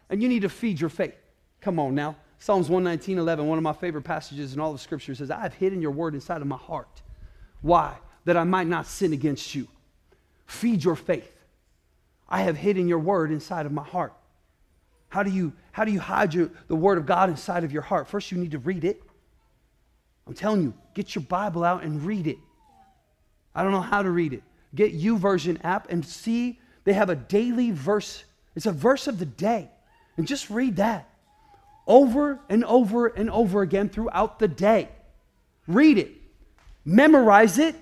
[0.09, 1.15] And you need to feed your faith.
[1.61, 2.17] Come on now.
[2.39, 5.53] Psalms 119, 11, one of my favorite passages in all of Scripture says, I have
[5.53, 7.01] hidden your word inside of my heart.
[7.61, 7.97] Why?
[8.25, 9.69] That I might not sin against you.
[10.53, 11.35] Feed your faith.
[12.29, 14.13] I have hidden your word inside of my heart.
[15.09, 17.81] How do you, how do you hide your, the word of God inside of your
[17.81, 18.07] heart?
[18.07, 19.01] First, you need to read it.
[20.27, 22.37] I'm telling you, get your Bible out and read it.
[23.55, 24.43] I don't know how to read it.
[24.73, 28.23] Get YouVersion app and see they have a daily verse.
[28.55, 29.69] It's a verse of the day.
[30.17, 31.09] And just read that
[31.87, 34.89] over and over and over again throughout the day.
[35.67, 36.11] Read it.
[36.85, 37.75] Memorize it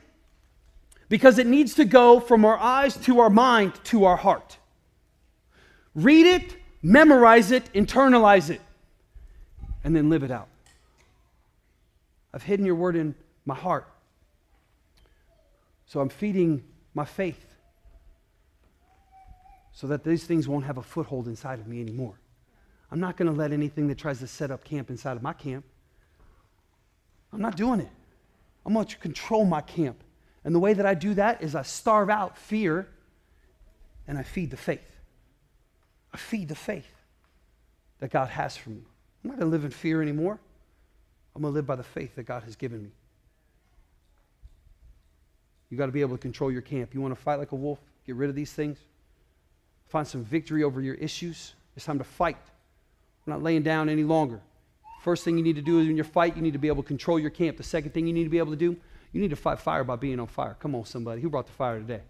[1.12, 4.58] because it needs to go from our eyes to our mind to our heart.
[5.94, 8.62] Read it, memorize it, internalize it,
[9.84, 10.48] and then live it out.
[12.34, 13.14] I've hidden your word in
[13.46, 13.90] my heart.
[15.86, 17.46] So I'm feeding my faith
[19.74, 22.16] so that these things won't have a foothold inside of me anymore.
[22.90, 25.34] I'm not going to let anything that tries to set up camp inside of my
[25.34, 25.66] camp.
[27.34, 27.90] I'm not doing it.
[28.66, 30.02] I'm going to control my camp.
[30.44, 32.88] And the way that I do that is I starve out fear
[34.08, 34.80] and I feed the faith.
[36.14, 36.90] I feed the faith
[38.00, 38.82] that God has for me.
[39.24, 40.40] I'm not going to live in fear anymore.
[41.36, 42.90] I'm going to live by the faith that God has given me.
[45.70, 46.94] You got to be able to control your camp.
[46.94, 47.80] You want to fight like a wolf?
[48.06, 48.78] Get rid of these things.
[49.88, 51.54] Find some victory over your issues.
[51.76, 52.38] It's time to fight.
[53.26, 54.42] We're not laying down any longer.
[55.02, 56.84] First thing you need to do is in your fight, you need to be able
[56.84, 57.58] to control your camp.
[57.58, 58.76] The second thing you need to be able to do,
[59.12, 60.56] You need to fight fire by being on fire.
[60.60, 61.22] Come on, somebody.
[61.22, 62.02] Who brought the fire today?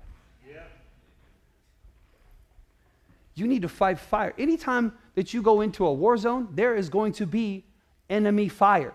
[3.33, 4.33] You need to fight fire.
[4.37, 7.63] Anytime that you go into a war zone, there is going to be
[8.09, 8.93] enemy fire.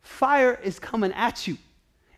[0.00, 1.58] Fire is coming at you.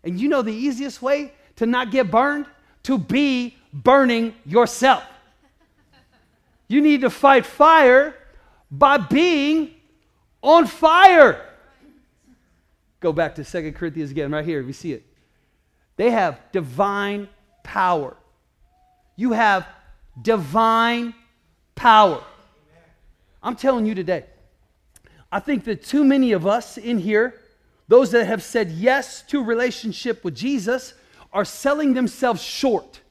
[0.03, 2.45] And you know the easiest way to not get burned?
[2.83, 5.03] To be burning yourself.
[6.67, 8.15] You need to fight fire
[8.69, 9.71] by being
[10.41, 11.41] on fire.
[13.03, 14.63] Go back to Second Corinthians again, right here.
[14.63, 15.05] We see it.
[15.97, 17.27] They have divine
[17.61, 18.15] power.
[19.17, 19.67] You have
[20.21, 21.13] divine
[21.75, 22.23] power.
[23.43, 24.23] I'm telling you today,
[25.29, 27.41] I think that too many of us in here,
[27.89, 30.93] those that have said yes to relationship with Jesus,
[31.33, 33.01] are selling themselves short.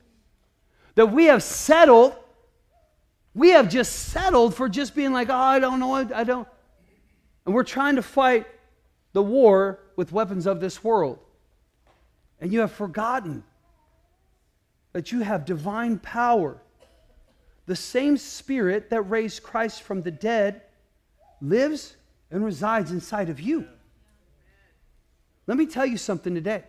[0.94, 2.14] That we have settled,
[3.34, 6.48] we have just settled for just being like, oh, I don't know, I don't.
[7.44, 8.46] And we're trying to fight
[9.12, 11.18] the war with weapons of this world.
[12.40, 13.44] And you have forgotten
[14.92, 16.60] that you have divine power
[17.66, 20.62] the same Spirit that raised Christ from the dead
[21.40, 21.96] lives
[22.30, 23.66] and resides inside of you.
[25.46, 26.64] Let me tell you something today.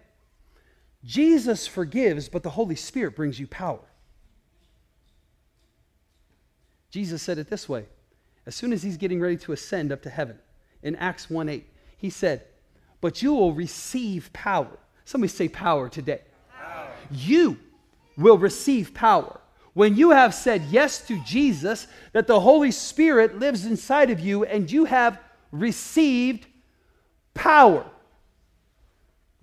[1.03, 3.81] Jesus forgives, but the Holy Spirit brings you power.
[6.89, 7.85] Jesus said it this way
[8.45, 10.37] as soon as he's getting ready to ascend up to heaven
[10.83, 11.65] in Acts 1 8,
[12.03, 12.43] he said,
[12.99, 14.77] But you will receive power.
[15.05, 16.19] Somebody say power today.
[16.51, 16.91] Power.
[17.09, 17.57] You
[18.17, 19.39] will receive power
[19.73, 24.43] when you have said yes to Jesus, that the Holy Spirit lives inside of you
[24.43, 25.17] and you have
[25.53, 26.45] received
[27.33, 27.85] power.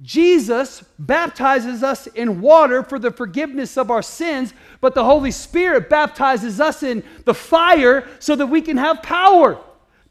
[0.02, 5.88] Jesus baptizes us in water for the forgiveness of our sins, but the Holy Spirit
[5.88, 9.58] baptizes us in the fire so that we can have power.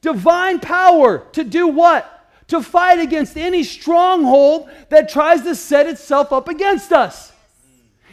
[0.02, 2.19] Divine power to do what?
[2.50, 7.32] To fight against any stronghold that tries to set itself up against us.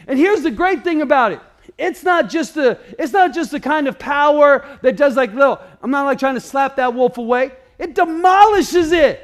[0.07, 1.41] And here's the great thing about it.
[1.77, 5.59] It's not just the it's not just the kind of power that does like little
[5.83, 7.51] i'm not like trying to slap that wolf away.
[7.77, 9.23] It demolishes it.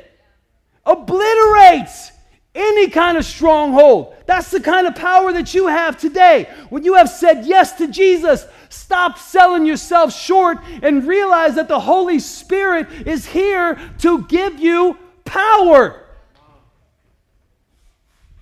[0.86, 2.12] Obliterates
[2.54, 4.16] any kind of stronghold.
[4.28, 6.48] That's the kind of power that you have today.
[6.70, 11.80] When you have said yes to jesus stop selling yourself short and realize that the
[11.80, 16.06] holy spirit is here to give you power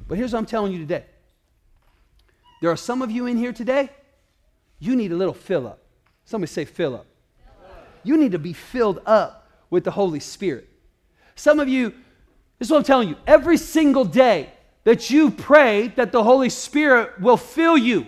[0.07, 1.05] but here's what i'm telling you today
[2.61, 3.89] there are some of you in here today,
[4.79, 5.79] you need a little fill up.
[6.25, 7.07] Somebody say, fill up.
[8.03, 10.69] You need to be filled up with the Holy Spirit.
[11.35, 11.89] Some of you,
[12.59, 16.49] this is what I'm telling you, every single day that you pray that the Holy
[16.49, 18.05] Spirit will fill you,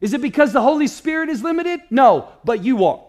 [0.00, 1.80] is it because the Holy Spirit is limited?
[1.90, 3.02] No, but you are.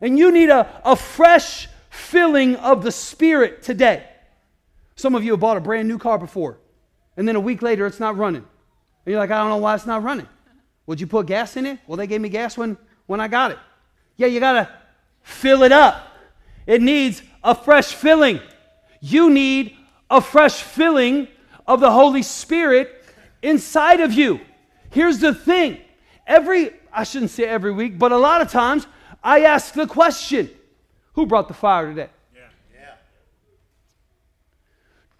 [0.00, 4.04] And you need a, a fresh filling of the Spirit today.
[4.94, 6.58] Some of you have bought a brand new car before,
[7.16, 8.42] and then a week later it's not running.
[8.42, 10.28] And you're like, I don't know why it's not running.
[10.86, 11.78] Would you put gas in it?
[11.86, 13.58] Well, they gave me gas when, when I got it.
[14.16, 14.68] Yeah, you got to
[15.22, 16.06] fill it up.
[16.66, 18.40] It needs a fresh filling.
[19.00, 19.76] You need
[20.10, 21.28] a fresh filling
[21.66, 23.04] of the Holy Spirit
[23.42, 24.40] inside of you.
[24.90, 25.78] Here's the thing
[26.26, 28.86] every, I shouldn't say every week, but a lot of times
[29.22, 30.50] I ask the question
[31.16, 32.08] who brought the fire today?
[32.34, 32.42] Yeah.
[32.74, 32.94] Yeah.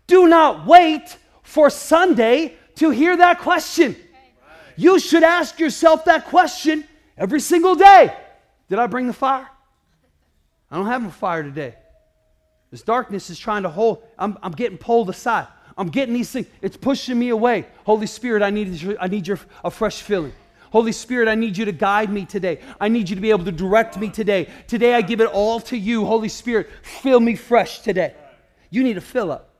[0.06, 3.96] Do not wait for Sunday to hear that question.
[4.76, 6.84] You should ask yourself that question
[7.16, 8.14] every single day.
[8.68, 9.48] Did I bring the fire?
[10.70, 11.74] I don't have a fire today.
[12.70, 15.46] This darkness is trying to hold, I'm, I'm getting pulled aside.
[15.78, 17.66] I'm getting these things, it's pushing me away.
[17.84, 20.32] Holy Spirit, I need, I need your, a fresh filling.
[20.70, 22.60] Holy Spirit, I need you to guide me today.
[22.80, 24.48] I need you to be able to direct me today.
[24.66, 26.04] Today, I give it all to you.
[26.04, 28.14] Holy Spirit, fill me fresh today.
[28.70, 29.54] You need to fill up.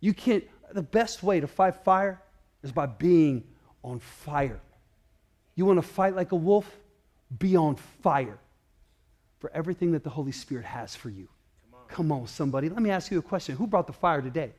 [0.00, 2.20] You can't, the best way to fight fire
[2.62, 3.44] is by being
[3.82, 4.60] on fire.
[5.54, 6.68] You want to fight like a wolf?
[7.38, 8.38] Be on fire
[9.38, 11.28] for everything that the Holy Spirit has for you.
[11.70, 12.68] Come on, Come on somebody.
[12.68, 13.56] Let me ask you a question.
[13.56, 14.52] Who brought the fire today?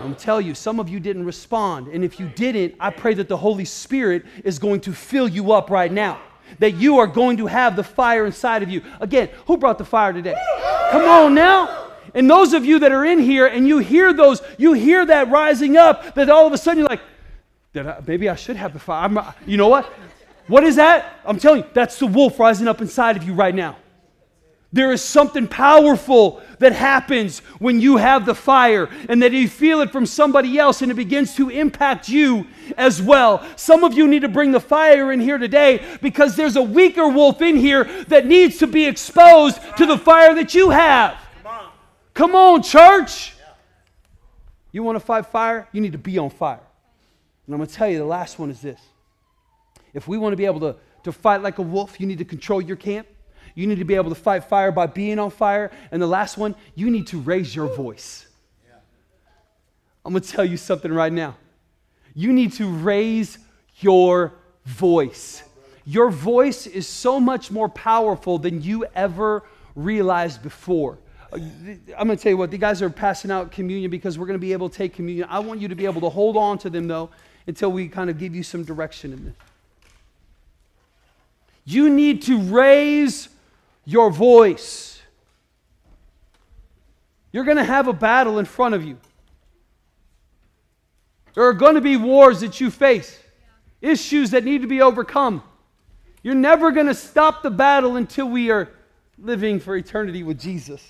[0.00, 1.88] I'm going to tell you, some of you didn't respond.
[1.88, 5.52] And if you didn't, I pray that the Holy Spirit is going to fill you
[5.52, 6.22] up right now.
[6.58, 8.82] That you are going to have the fire inside of you.
[8.98, 10.34] Again, who brought the fire today?
[10.90, 11.92] Come on now.
[12.14, 15.28] And those of you that are in here and you hear those, you hear that
[15.28, 17.02] rising up, that all of a sudden you're like,
[17.74, 19.04] I, maybe I should have the fire.
[19.04, 19.84] I'm, you know what?
[20.46, 21.20] What is that?
[21.26, 23.76] I'm telling you, that's the wolf rising up inside of you right now.
[24.72, 29.80] There is something powerful that happens when you have the fire and that you feel
[29.80, 32.46] it from somebody else and it begins to impact you
[32.76, 33.44] as well.
[33.56, 37.08] Some of you need to bring the fire in here today because there's a weaker
[37.08, 41.18] wolf in here that needs to be exposed to the fire that you have.
[42.14, 43.34] Come on, church.
[44.70, 45.66] You want to fight fire?
[45.72, 46.60] You need to be on fire.
[47.46, 48.80] And I'm going to tell you the last one is this.
[49.94, 52.24] If we want to be able to, to fight like a wolf, you need to
[52.24, 53.08] control your camp.
[53.60, 55.70] You need to be able to fight fire by being on fire.
[55.90, 58.26] And the last one, you need to raise your voice.
[60.02, 61.36] I'm going to tell you something right now.
[62.14, 63.36] You need to raise
[63.80, 64.32] your
[64.64, 65.42] voice.
[65.84, 69.44] Your voice is so much more powerful than you ever
[69.74, 70.98] realized before.
[71.30, 71.36] Uh,
[71.98, 74.38] I'm going to tell you what, the guys are passing out communion because we're going
[74.38, 75.28] to be able to take communion.
[75.28, 77.10] I want you to be able to hold on to them, though,
[77.46, 79.34] until we kind of give you some direction in this.
[81.66, 83.28] You need to raise
[83.90, 85.02] your voice.
[87.32, 88.98] You're going to have a battle in front of you.
[91.34, 93.18] There are going to be wars that you face,
[93.80, 95.42] issues that need to be overcome.
[96.22, 98.68] You're never going to stop the battle until we are
[99.18, 100.86] living for eternity with Jesus.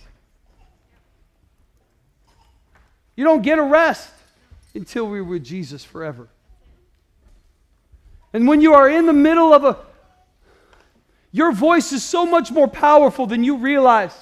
[3.17, 4.11] You don't get a rest
[4.75, 6.29] until we're with Jesus forever.
[8.33, 9.77] And when you are in the middle of a,
[11.33, 14.15] your voice is so much more powerful than you realize.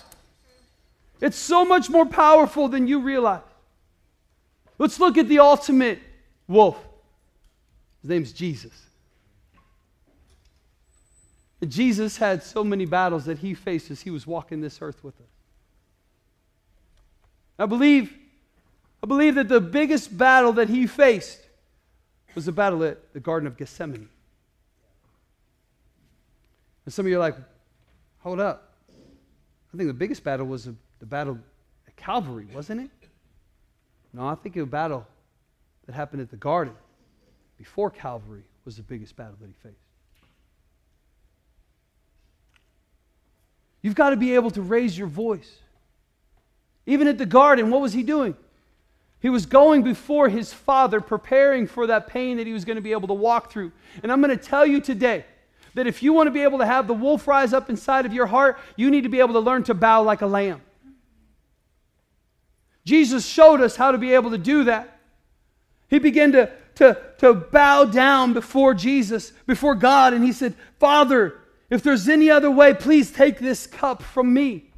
[1.21, 3.43] It's so much more powerful than you realize.
[4.79, 5.99] Let's look at the ultimate
[6.47, 6.79] wolf.
[8.03, 8.73] His name's Jesus.
[11.67, 15.17] Jesus had so many battles that he faced as he was walking this earth with
[15.21, 15.27] us.
[17.59, 18.17] I believe,
[19.03, 21.41] I believe that the biggest battle that he faced
[22.37, 24.09] was the battle at the Garden of Gethsemane.
[26.89, 27.37] And some of you are like,
[28.21, 28.73] hold up.
[28.89, 31.39] I think the biggest battle was the battle
[31.87, 32.91] at Calvary, wasn't it?
[34.15, 35.07] No, I think the battle
[35.85, 36.73] that happened at the garden
[37.59, 39.77] before Calvary was the biggest battle that he faced.
[43.83, 45.59] You've got to be able to raise your voice.
[46.87, 48.35] Even at the garden, what was he doing?
[49.21, 52.83] He was going before his father, preparing for that pain that he was going to
[52.83, 53.73] be able to walk through.
[54.03, 55.27] And I'm going to tell you today
[55.79, 58.13] that if you want to be able to have the wolf rise up inside of
[58.13, 60.61] your heart, you need to be able to learn to bow like a lamb.
[62.85, 64.99] Jesus showed us how to be able to do that.
[65.87, 71.39] He began to, to, to bow down before Jesus, before God, and he said, Father,
[71.71, 74.73] if there's any other way, please take this cup from me.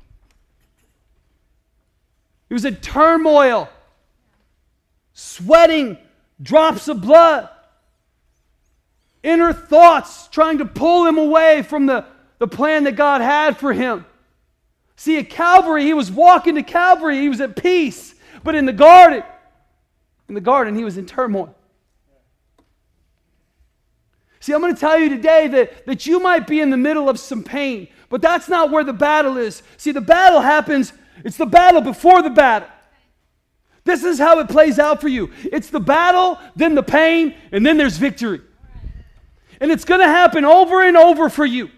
[2.49, 3.71] He was in turmoil,
[5.15, 5.97] sweating
[6.43, 7.49] drops of blood,
[9.23, 12.05] inner thoughts trying to pull him away from the,
[12.39, 14.07] the plan that God had for him.
[14.97, 18.15] See, at Calvary, he was walking to Calvary, he was at peace.
[18.43, 19.23] But in the garden,
[20.29, 21.55] in the garden, he was in turmoil.
[24.41, 27.11] See, I'm going to tell you today that, that you might be in the middle
[27.11, 29.63] of some pain, but that's not where the battle is.
[29.77, 30.95] See, the battle happens,
[31.25, 32.69] it's the battle before the battle.
[33.85, 37.65] This is how it plays out for you it's the battle, then the pain, and
[37.65, 38.41] then there's victory.
[39.61, 41.71] And it's going to happen over and over for you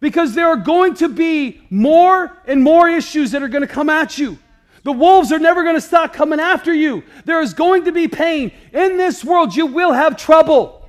[0.00, 3.90] because there are going to be more and more issues that are going to come
[3.90, 4.38] at you.
[4.82, 7.04] The wolves are never going to stop coming after you.
[7.26, 8.50] There is going to be pain.
[8.72, 10.88] In this world, you will have trouble.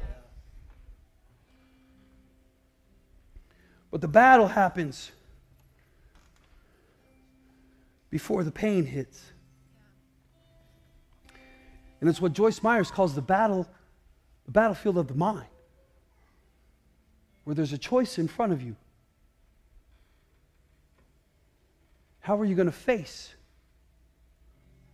[3.92, 5.12] But the battle happens
[8.10, 9.22] before the pain hits.
[12.00, 13.68] And it's what Joyce Myers calls the battle,
[14.46, 15.48] the battlefield of the mind,
[17.44, 18.76] where there's a choice in front of you.
[22.20, 23.34] How are you going to face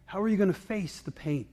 [0.08, 1.48] how are you going to face the pain?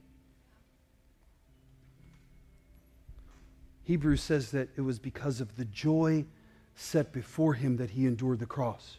[3.82, 6.24] Hebrews says that it was because of the joy
[6.76, 8.98] set before him that he endured the cross.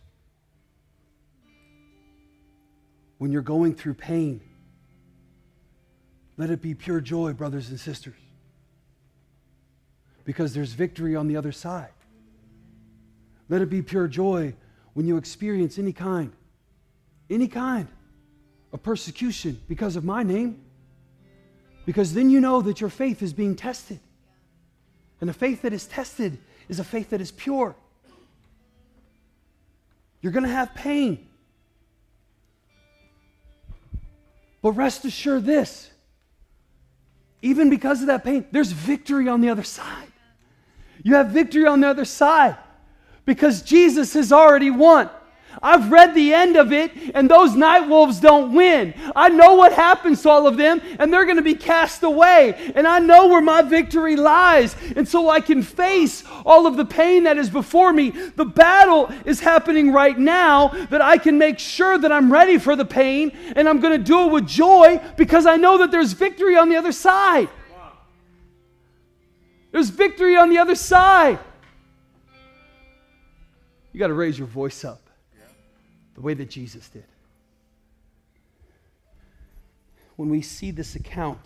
[3.18, 4.42] When you're going through pain,
[6.38, 8.14] let it be pure joy, brothers and sisters,
[10.26, 11.92] because there's victory on the other side.
[13.48, 14.56] Let it be pure joy
[14.94, 16.34] when you experience any kind,
[17.30, 17.88] any kind
[18.74, 20.62] of persecution because of my name.
[21.86, 24.00] Because then you know that your faith is being tested.
[25.22, 27.76] And a faith that is tested is a faith that is pure.
[30.22, 31.28] You're going to have pain.
[34.64, 35.92] But rest assured this
[37.46, 40.12] even because of that pain, there's victory on the other side.
[41.06, 42.58] You have victory on the other side
[43.26, 45.08] because Jesus has already won.
[45.62, 48.96] I've read the end of it, and those night wolves don't win.
[49.16, 52.72] I know what happens to all of them, and they're going to be cast away.
[52.76, 54.76] And I know where my victory lies.
[54.96, 58.10] And so I can face all of the pain that is before me.
[58.10, 62.76] The battle is happening right now that I can make sure that I'm ready for
[62.76, 66.14] the pain, and I'm going to do it with joy because I know that there's
[66.14, 67.48] victory on the other side.
[69.76, 71.38] There's victory on the other side.
[73.92, 75.02] You got to raise your voice up
[76.14, 77.04] the way that Jesus did.
[80.16, 81.42] When we see this account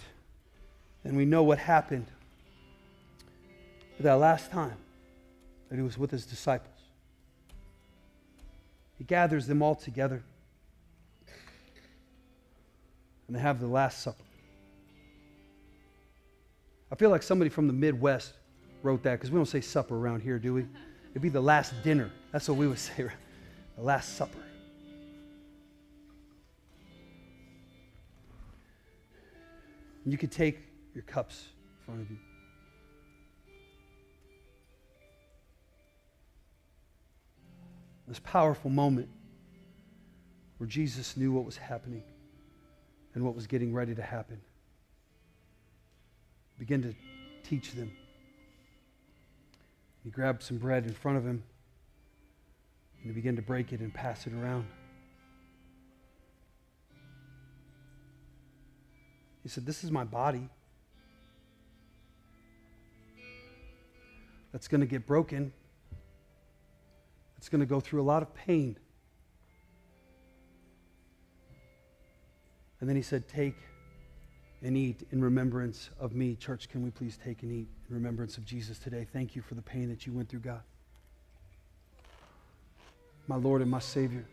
[1.03, 2.05] and we know what happened
[3.99, 4.77] that last time
[5.69, 6.83] that he was with his disciples,
[8.99, 10.21] he gathers them all together
[13.25, 14.23] and they have the Last Supper.
[16.91, 18.33] I feel like somebody from the Midwest
[18.81, 20.65] wrote that because we don't say supper around here, do we?
[21.11, 22.11] It'd be the last dinner.
[22.31, 23.09] That's what we would say,
[23.75, 24.39] the Last Supper.
[30.05, 30.59] You could take
[30.95, 31.45] your cups
[31.79, 32.17] in front of you.
[38.07, 39.07] This powerful moment
[40.57, 42.01] where Jesus knew what was happening
[43.13, 44.41] and what was getting ready to happen.
[46.59, 46.93] Begin to
[47.43, 47.91] teach them.
[50.03, 51.41] He grabbed some bread in front of him
[53.01, 54.67] and he began to break it and pass it around.
[59.41, 60.49] He said, This is my body
[64.51, 65.53] that's going to get broken.
[67.37, 68.77] It's going to go through a lot of pain.
[72.81, 73.55] And then he said, Take
[74.61, 76.35] and eat in remembrance of me.
[76.35, 79.07] Church, can we please take and eat in remembrance of Jesus today?
[79.11, 80.61] Thank you for the pain that you went through, God.
[83.27, 84.25] My Lord and my Savior.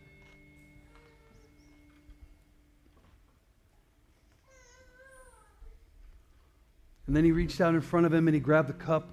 [7.05, 9.07] And then he reached out in front of him and he grabbed the cup.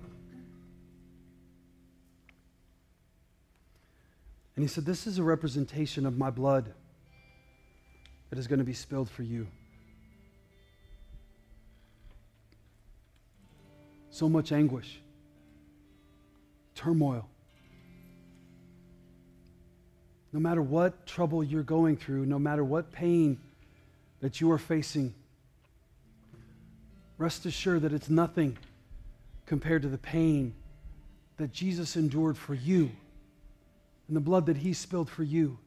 [4.56, 6.72] And he said, This is a representation of my blood
[8.30, 9.46] that is going to be spilled for you.
[14.14, 15.00] So much anguish,
[16.76, 17.28] turmoil.
[20.32, 23.40] No matter what trouble you're going through, no matter what pain
[24.20, 25.14] that you are facing,
[27.18, 28.56] Rest assured that it's nothing
[29.46, 30.54] compared to the pain
[31.36, 32.92] that Jesus endured for you
[34.06, 35.58] and the blood that he spilled for you.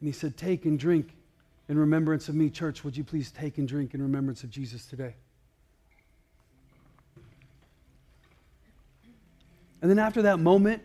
[0.00, 1.16] And he said, Take and drink
[1.66, 2.50] in remembrance of me.
[2.50, 5.14] Church, would you please take and drink in remembrance of Jesus today?
[9.82, 10.82] And then after that moment,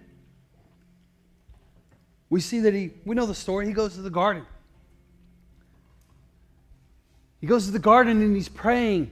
[2.30, 4.46] we see that he, we know the story, he goes to the garden.
[7.42, 9.12] He goes to the garden and he's praying.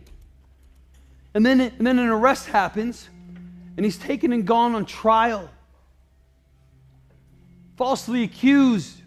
[1.34, 3.09] And then, and then an arrest happens,
[3.75, 5.49] and he's taken and gone on trial,
[7.75, 9.01] falsely accused,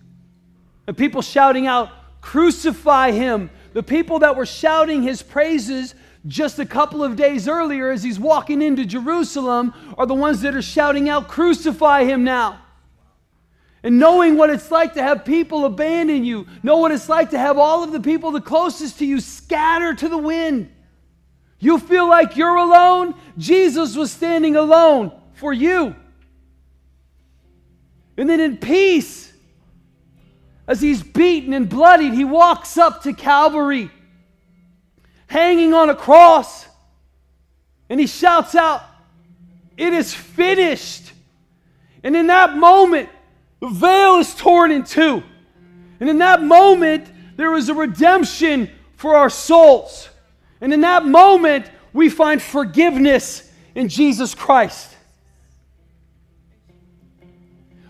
[0.86, 3.50] and people shouting out, Crucify him.
[3.72, 5.94] The people that were shouting his praises
[6.26, 10.54] just a couple of days earlier as he's walking into Jerusalem are the ones that
[10.54, 12.60] are shouting out, Crucify him now.
[13.82, 17.38] And knowing what it's like to have people abandon you, know what it's like to
[17.38, 20.72] have all of the people the closest to you scatter to the wind.
[21.58, 23.14] You feel like you're alone?
[23.38, 25.94] Jesus was standing alone for you.
[28.16, 29.32] And then in peace,
[30.66, 33.90] as he's beaten and bloodied, he walks up to Calvary,
[35.26, 36.66] hanging on a cross,
[37.88, 38.82] and he shouts out,
[39.76, 41.12] It is finished.
[42.02, 43.08] And in that moment,
[43.60, 45.22] the veil is torn in two.
[45.98, 50.08] And in that moment, there is a redemption for our souls.
[50.60, 54.94] And in that moment, we find forgiveness in Jesus Christ.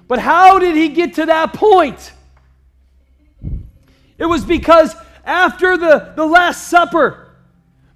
[0.09, 2.13] But how did he get to that point?
[4.19, 7.26] It was because after the, the Last Supper,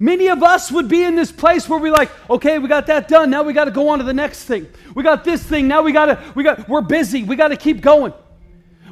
[0.00, 3.06] many of us would be in this place where we're like, okay, we got that
[3.06, 3.30] done.
[3.30, 4.66] Now we got to go on to the next thing.
[4.94, 5.68] We got this thing.
[5.68, 7.22] Now we got to, we got, we're busy.
[7.22, 8.12] We got to keep going.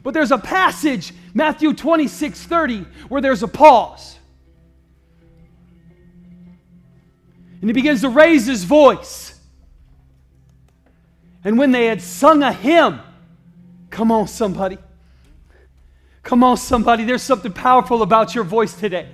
[0.04, 4.16] But there's a passage, Matthew 26 30, where there's a pause.
[7.60, 9.34] And he begins to raise his voice.
[11.42, 13.00] And when they had sung a hymn,
[13.90, 14.78] come on, somebody.
[16.22, 17.04] Come on, somebody.
[17.04, 19.08] There's something powerful about your voice today.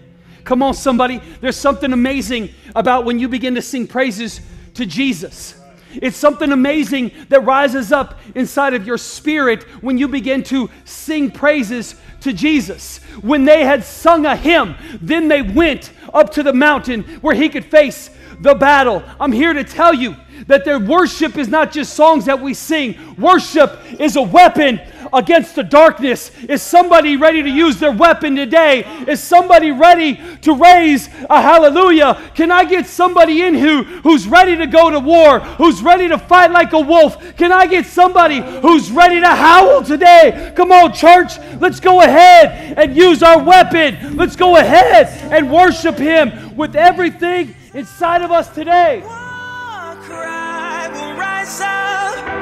[0.45, 1.21] Come on, somebody.
[1.41, 4.41] There's something amazing about when you begin to sing praises
[4.75, 5.55] to Jesus.
[6.03, 11.31] It's something amazing that rises up inside of your spirit when you begin to sing
[11.31, 12.99] praises to Jesus.
[13.23, 17.49] When they had sung a hymn, then they went up to the mountain where he
[17.49, 19.03] could face the battle.
[19.21, 20.17] I'm here to tell you
[20.47, 23.15] that their worship is not just songs that we sing.
[23.17, 24.81] Worship is a weapon
[25.15, 26.31] against the darkness?
[26.49, 28.85] Is somebody ready to use their weapon today?
[29.09, 32.21] Is somebody ready to raise a hallelujah?
[32.35, 36.19] Can I get somebody in who who's ready to go to war, who's ready to
[36.19, 37.37] fight like a wolf?
[37.37, 40.53] Can I get somebody who's ready to howl today?
[40.57, 44.17] Come on, church, let's go ahead and use our weapon.
[44.17, 49.01] Let's go ahead and worship him with everything inside of us today.
[49.01, 52.34] War cry will rise up.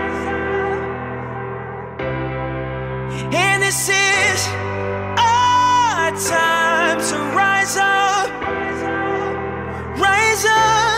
[3.34, 4.46] And this is
[5.16, 8.30] our time to rise up,
[9.98, 10.91] rise up.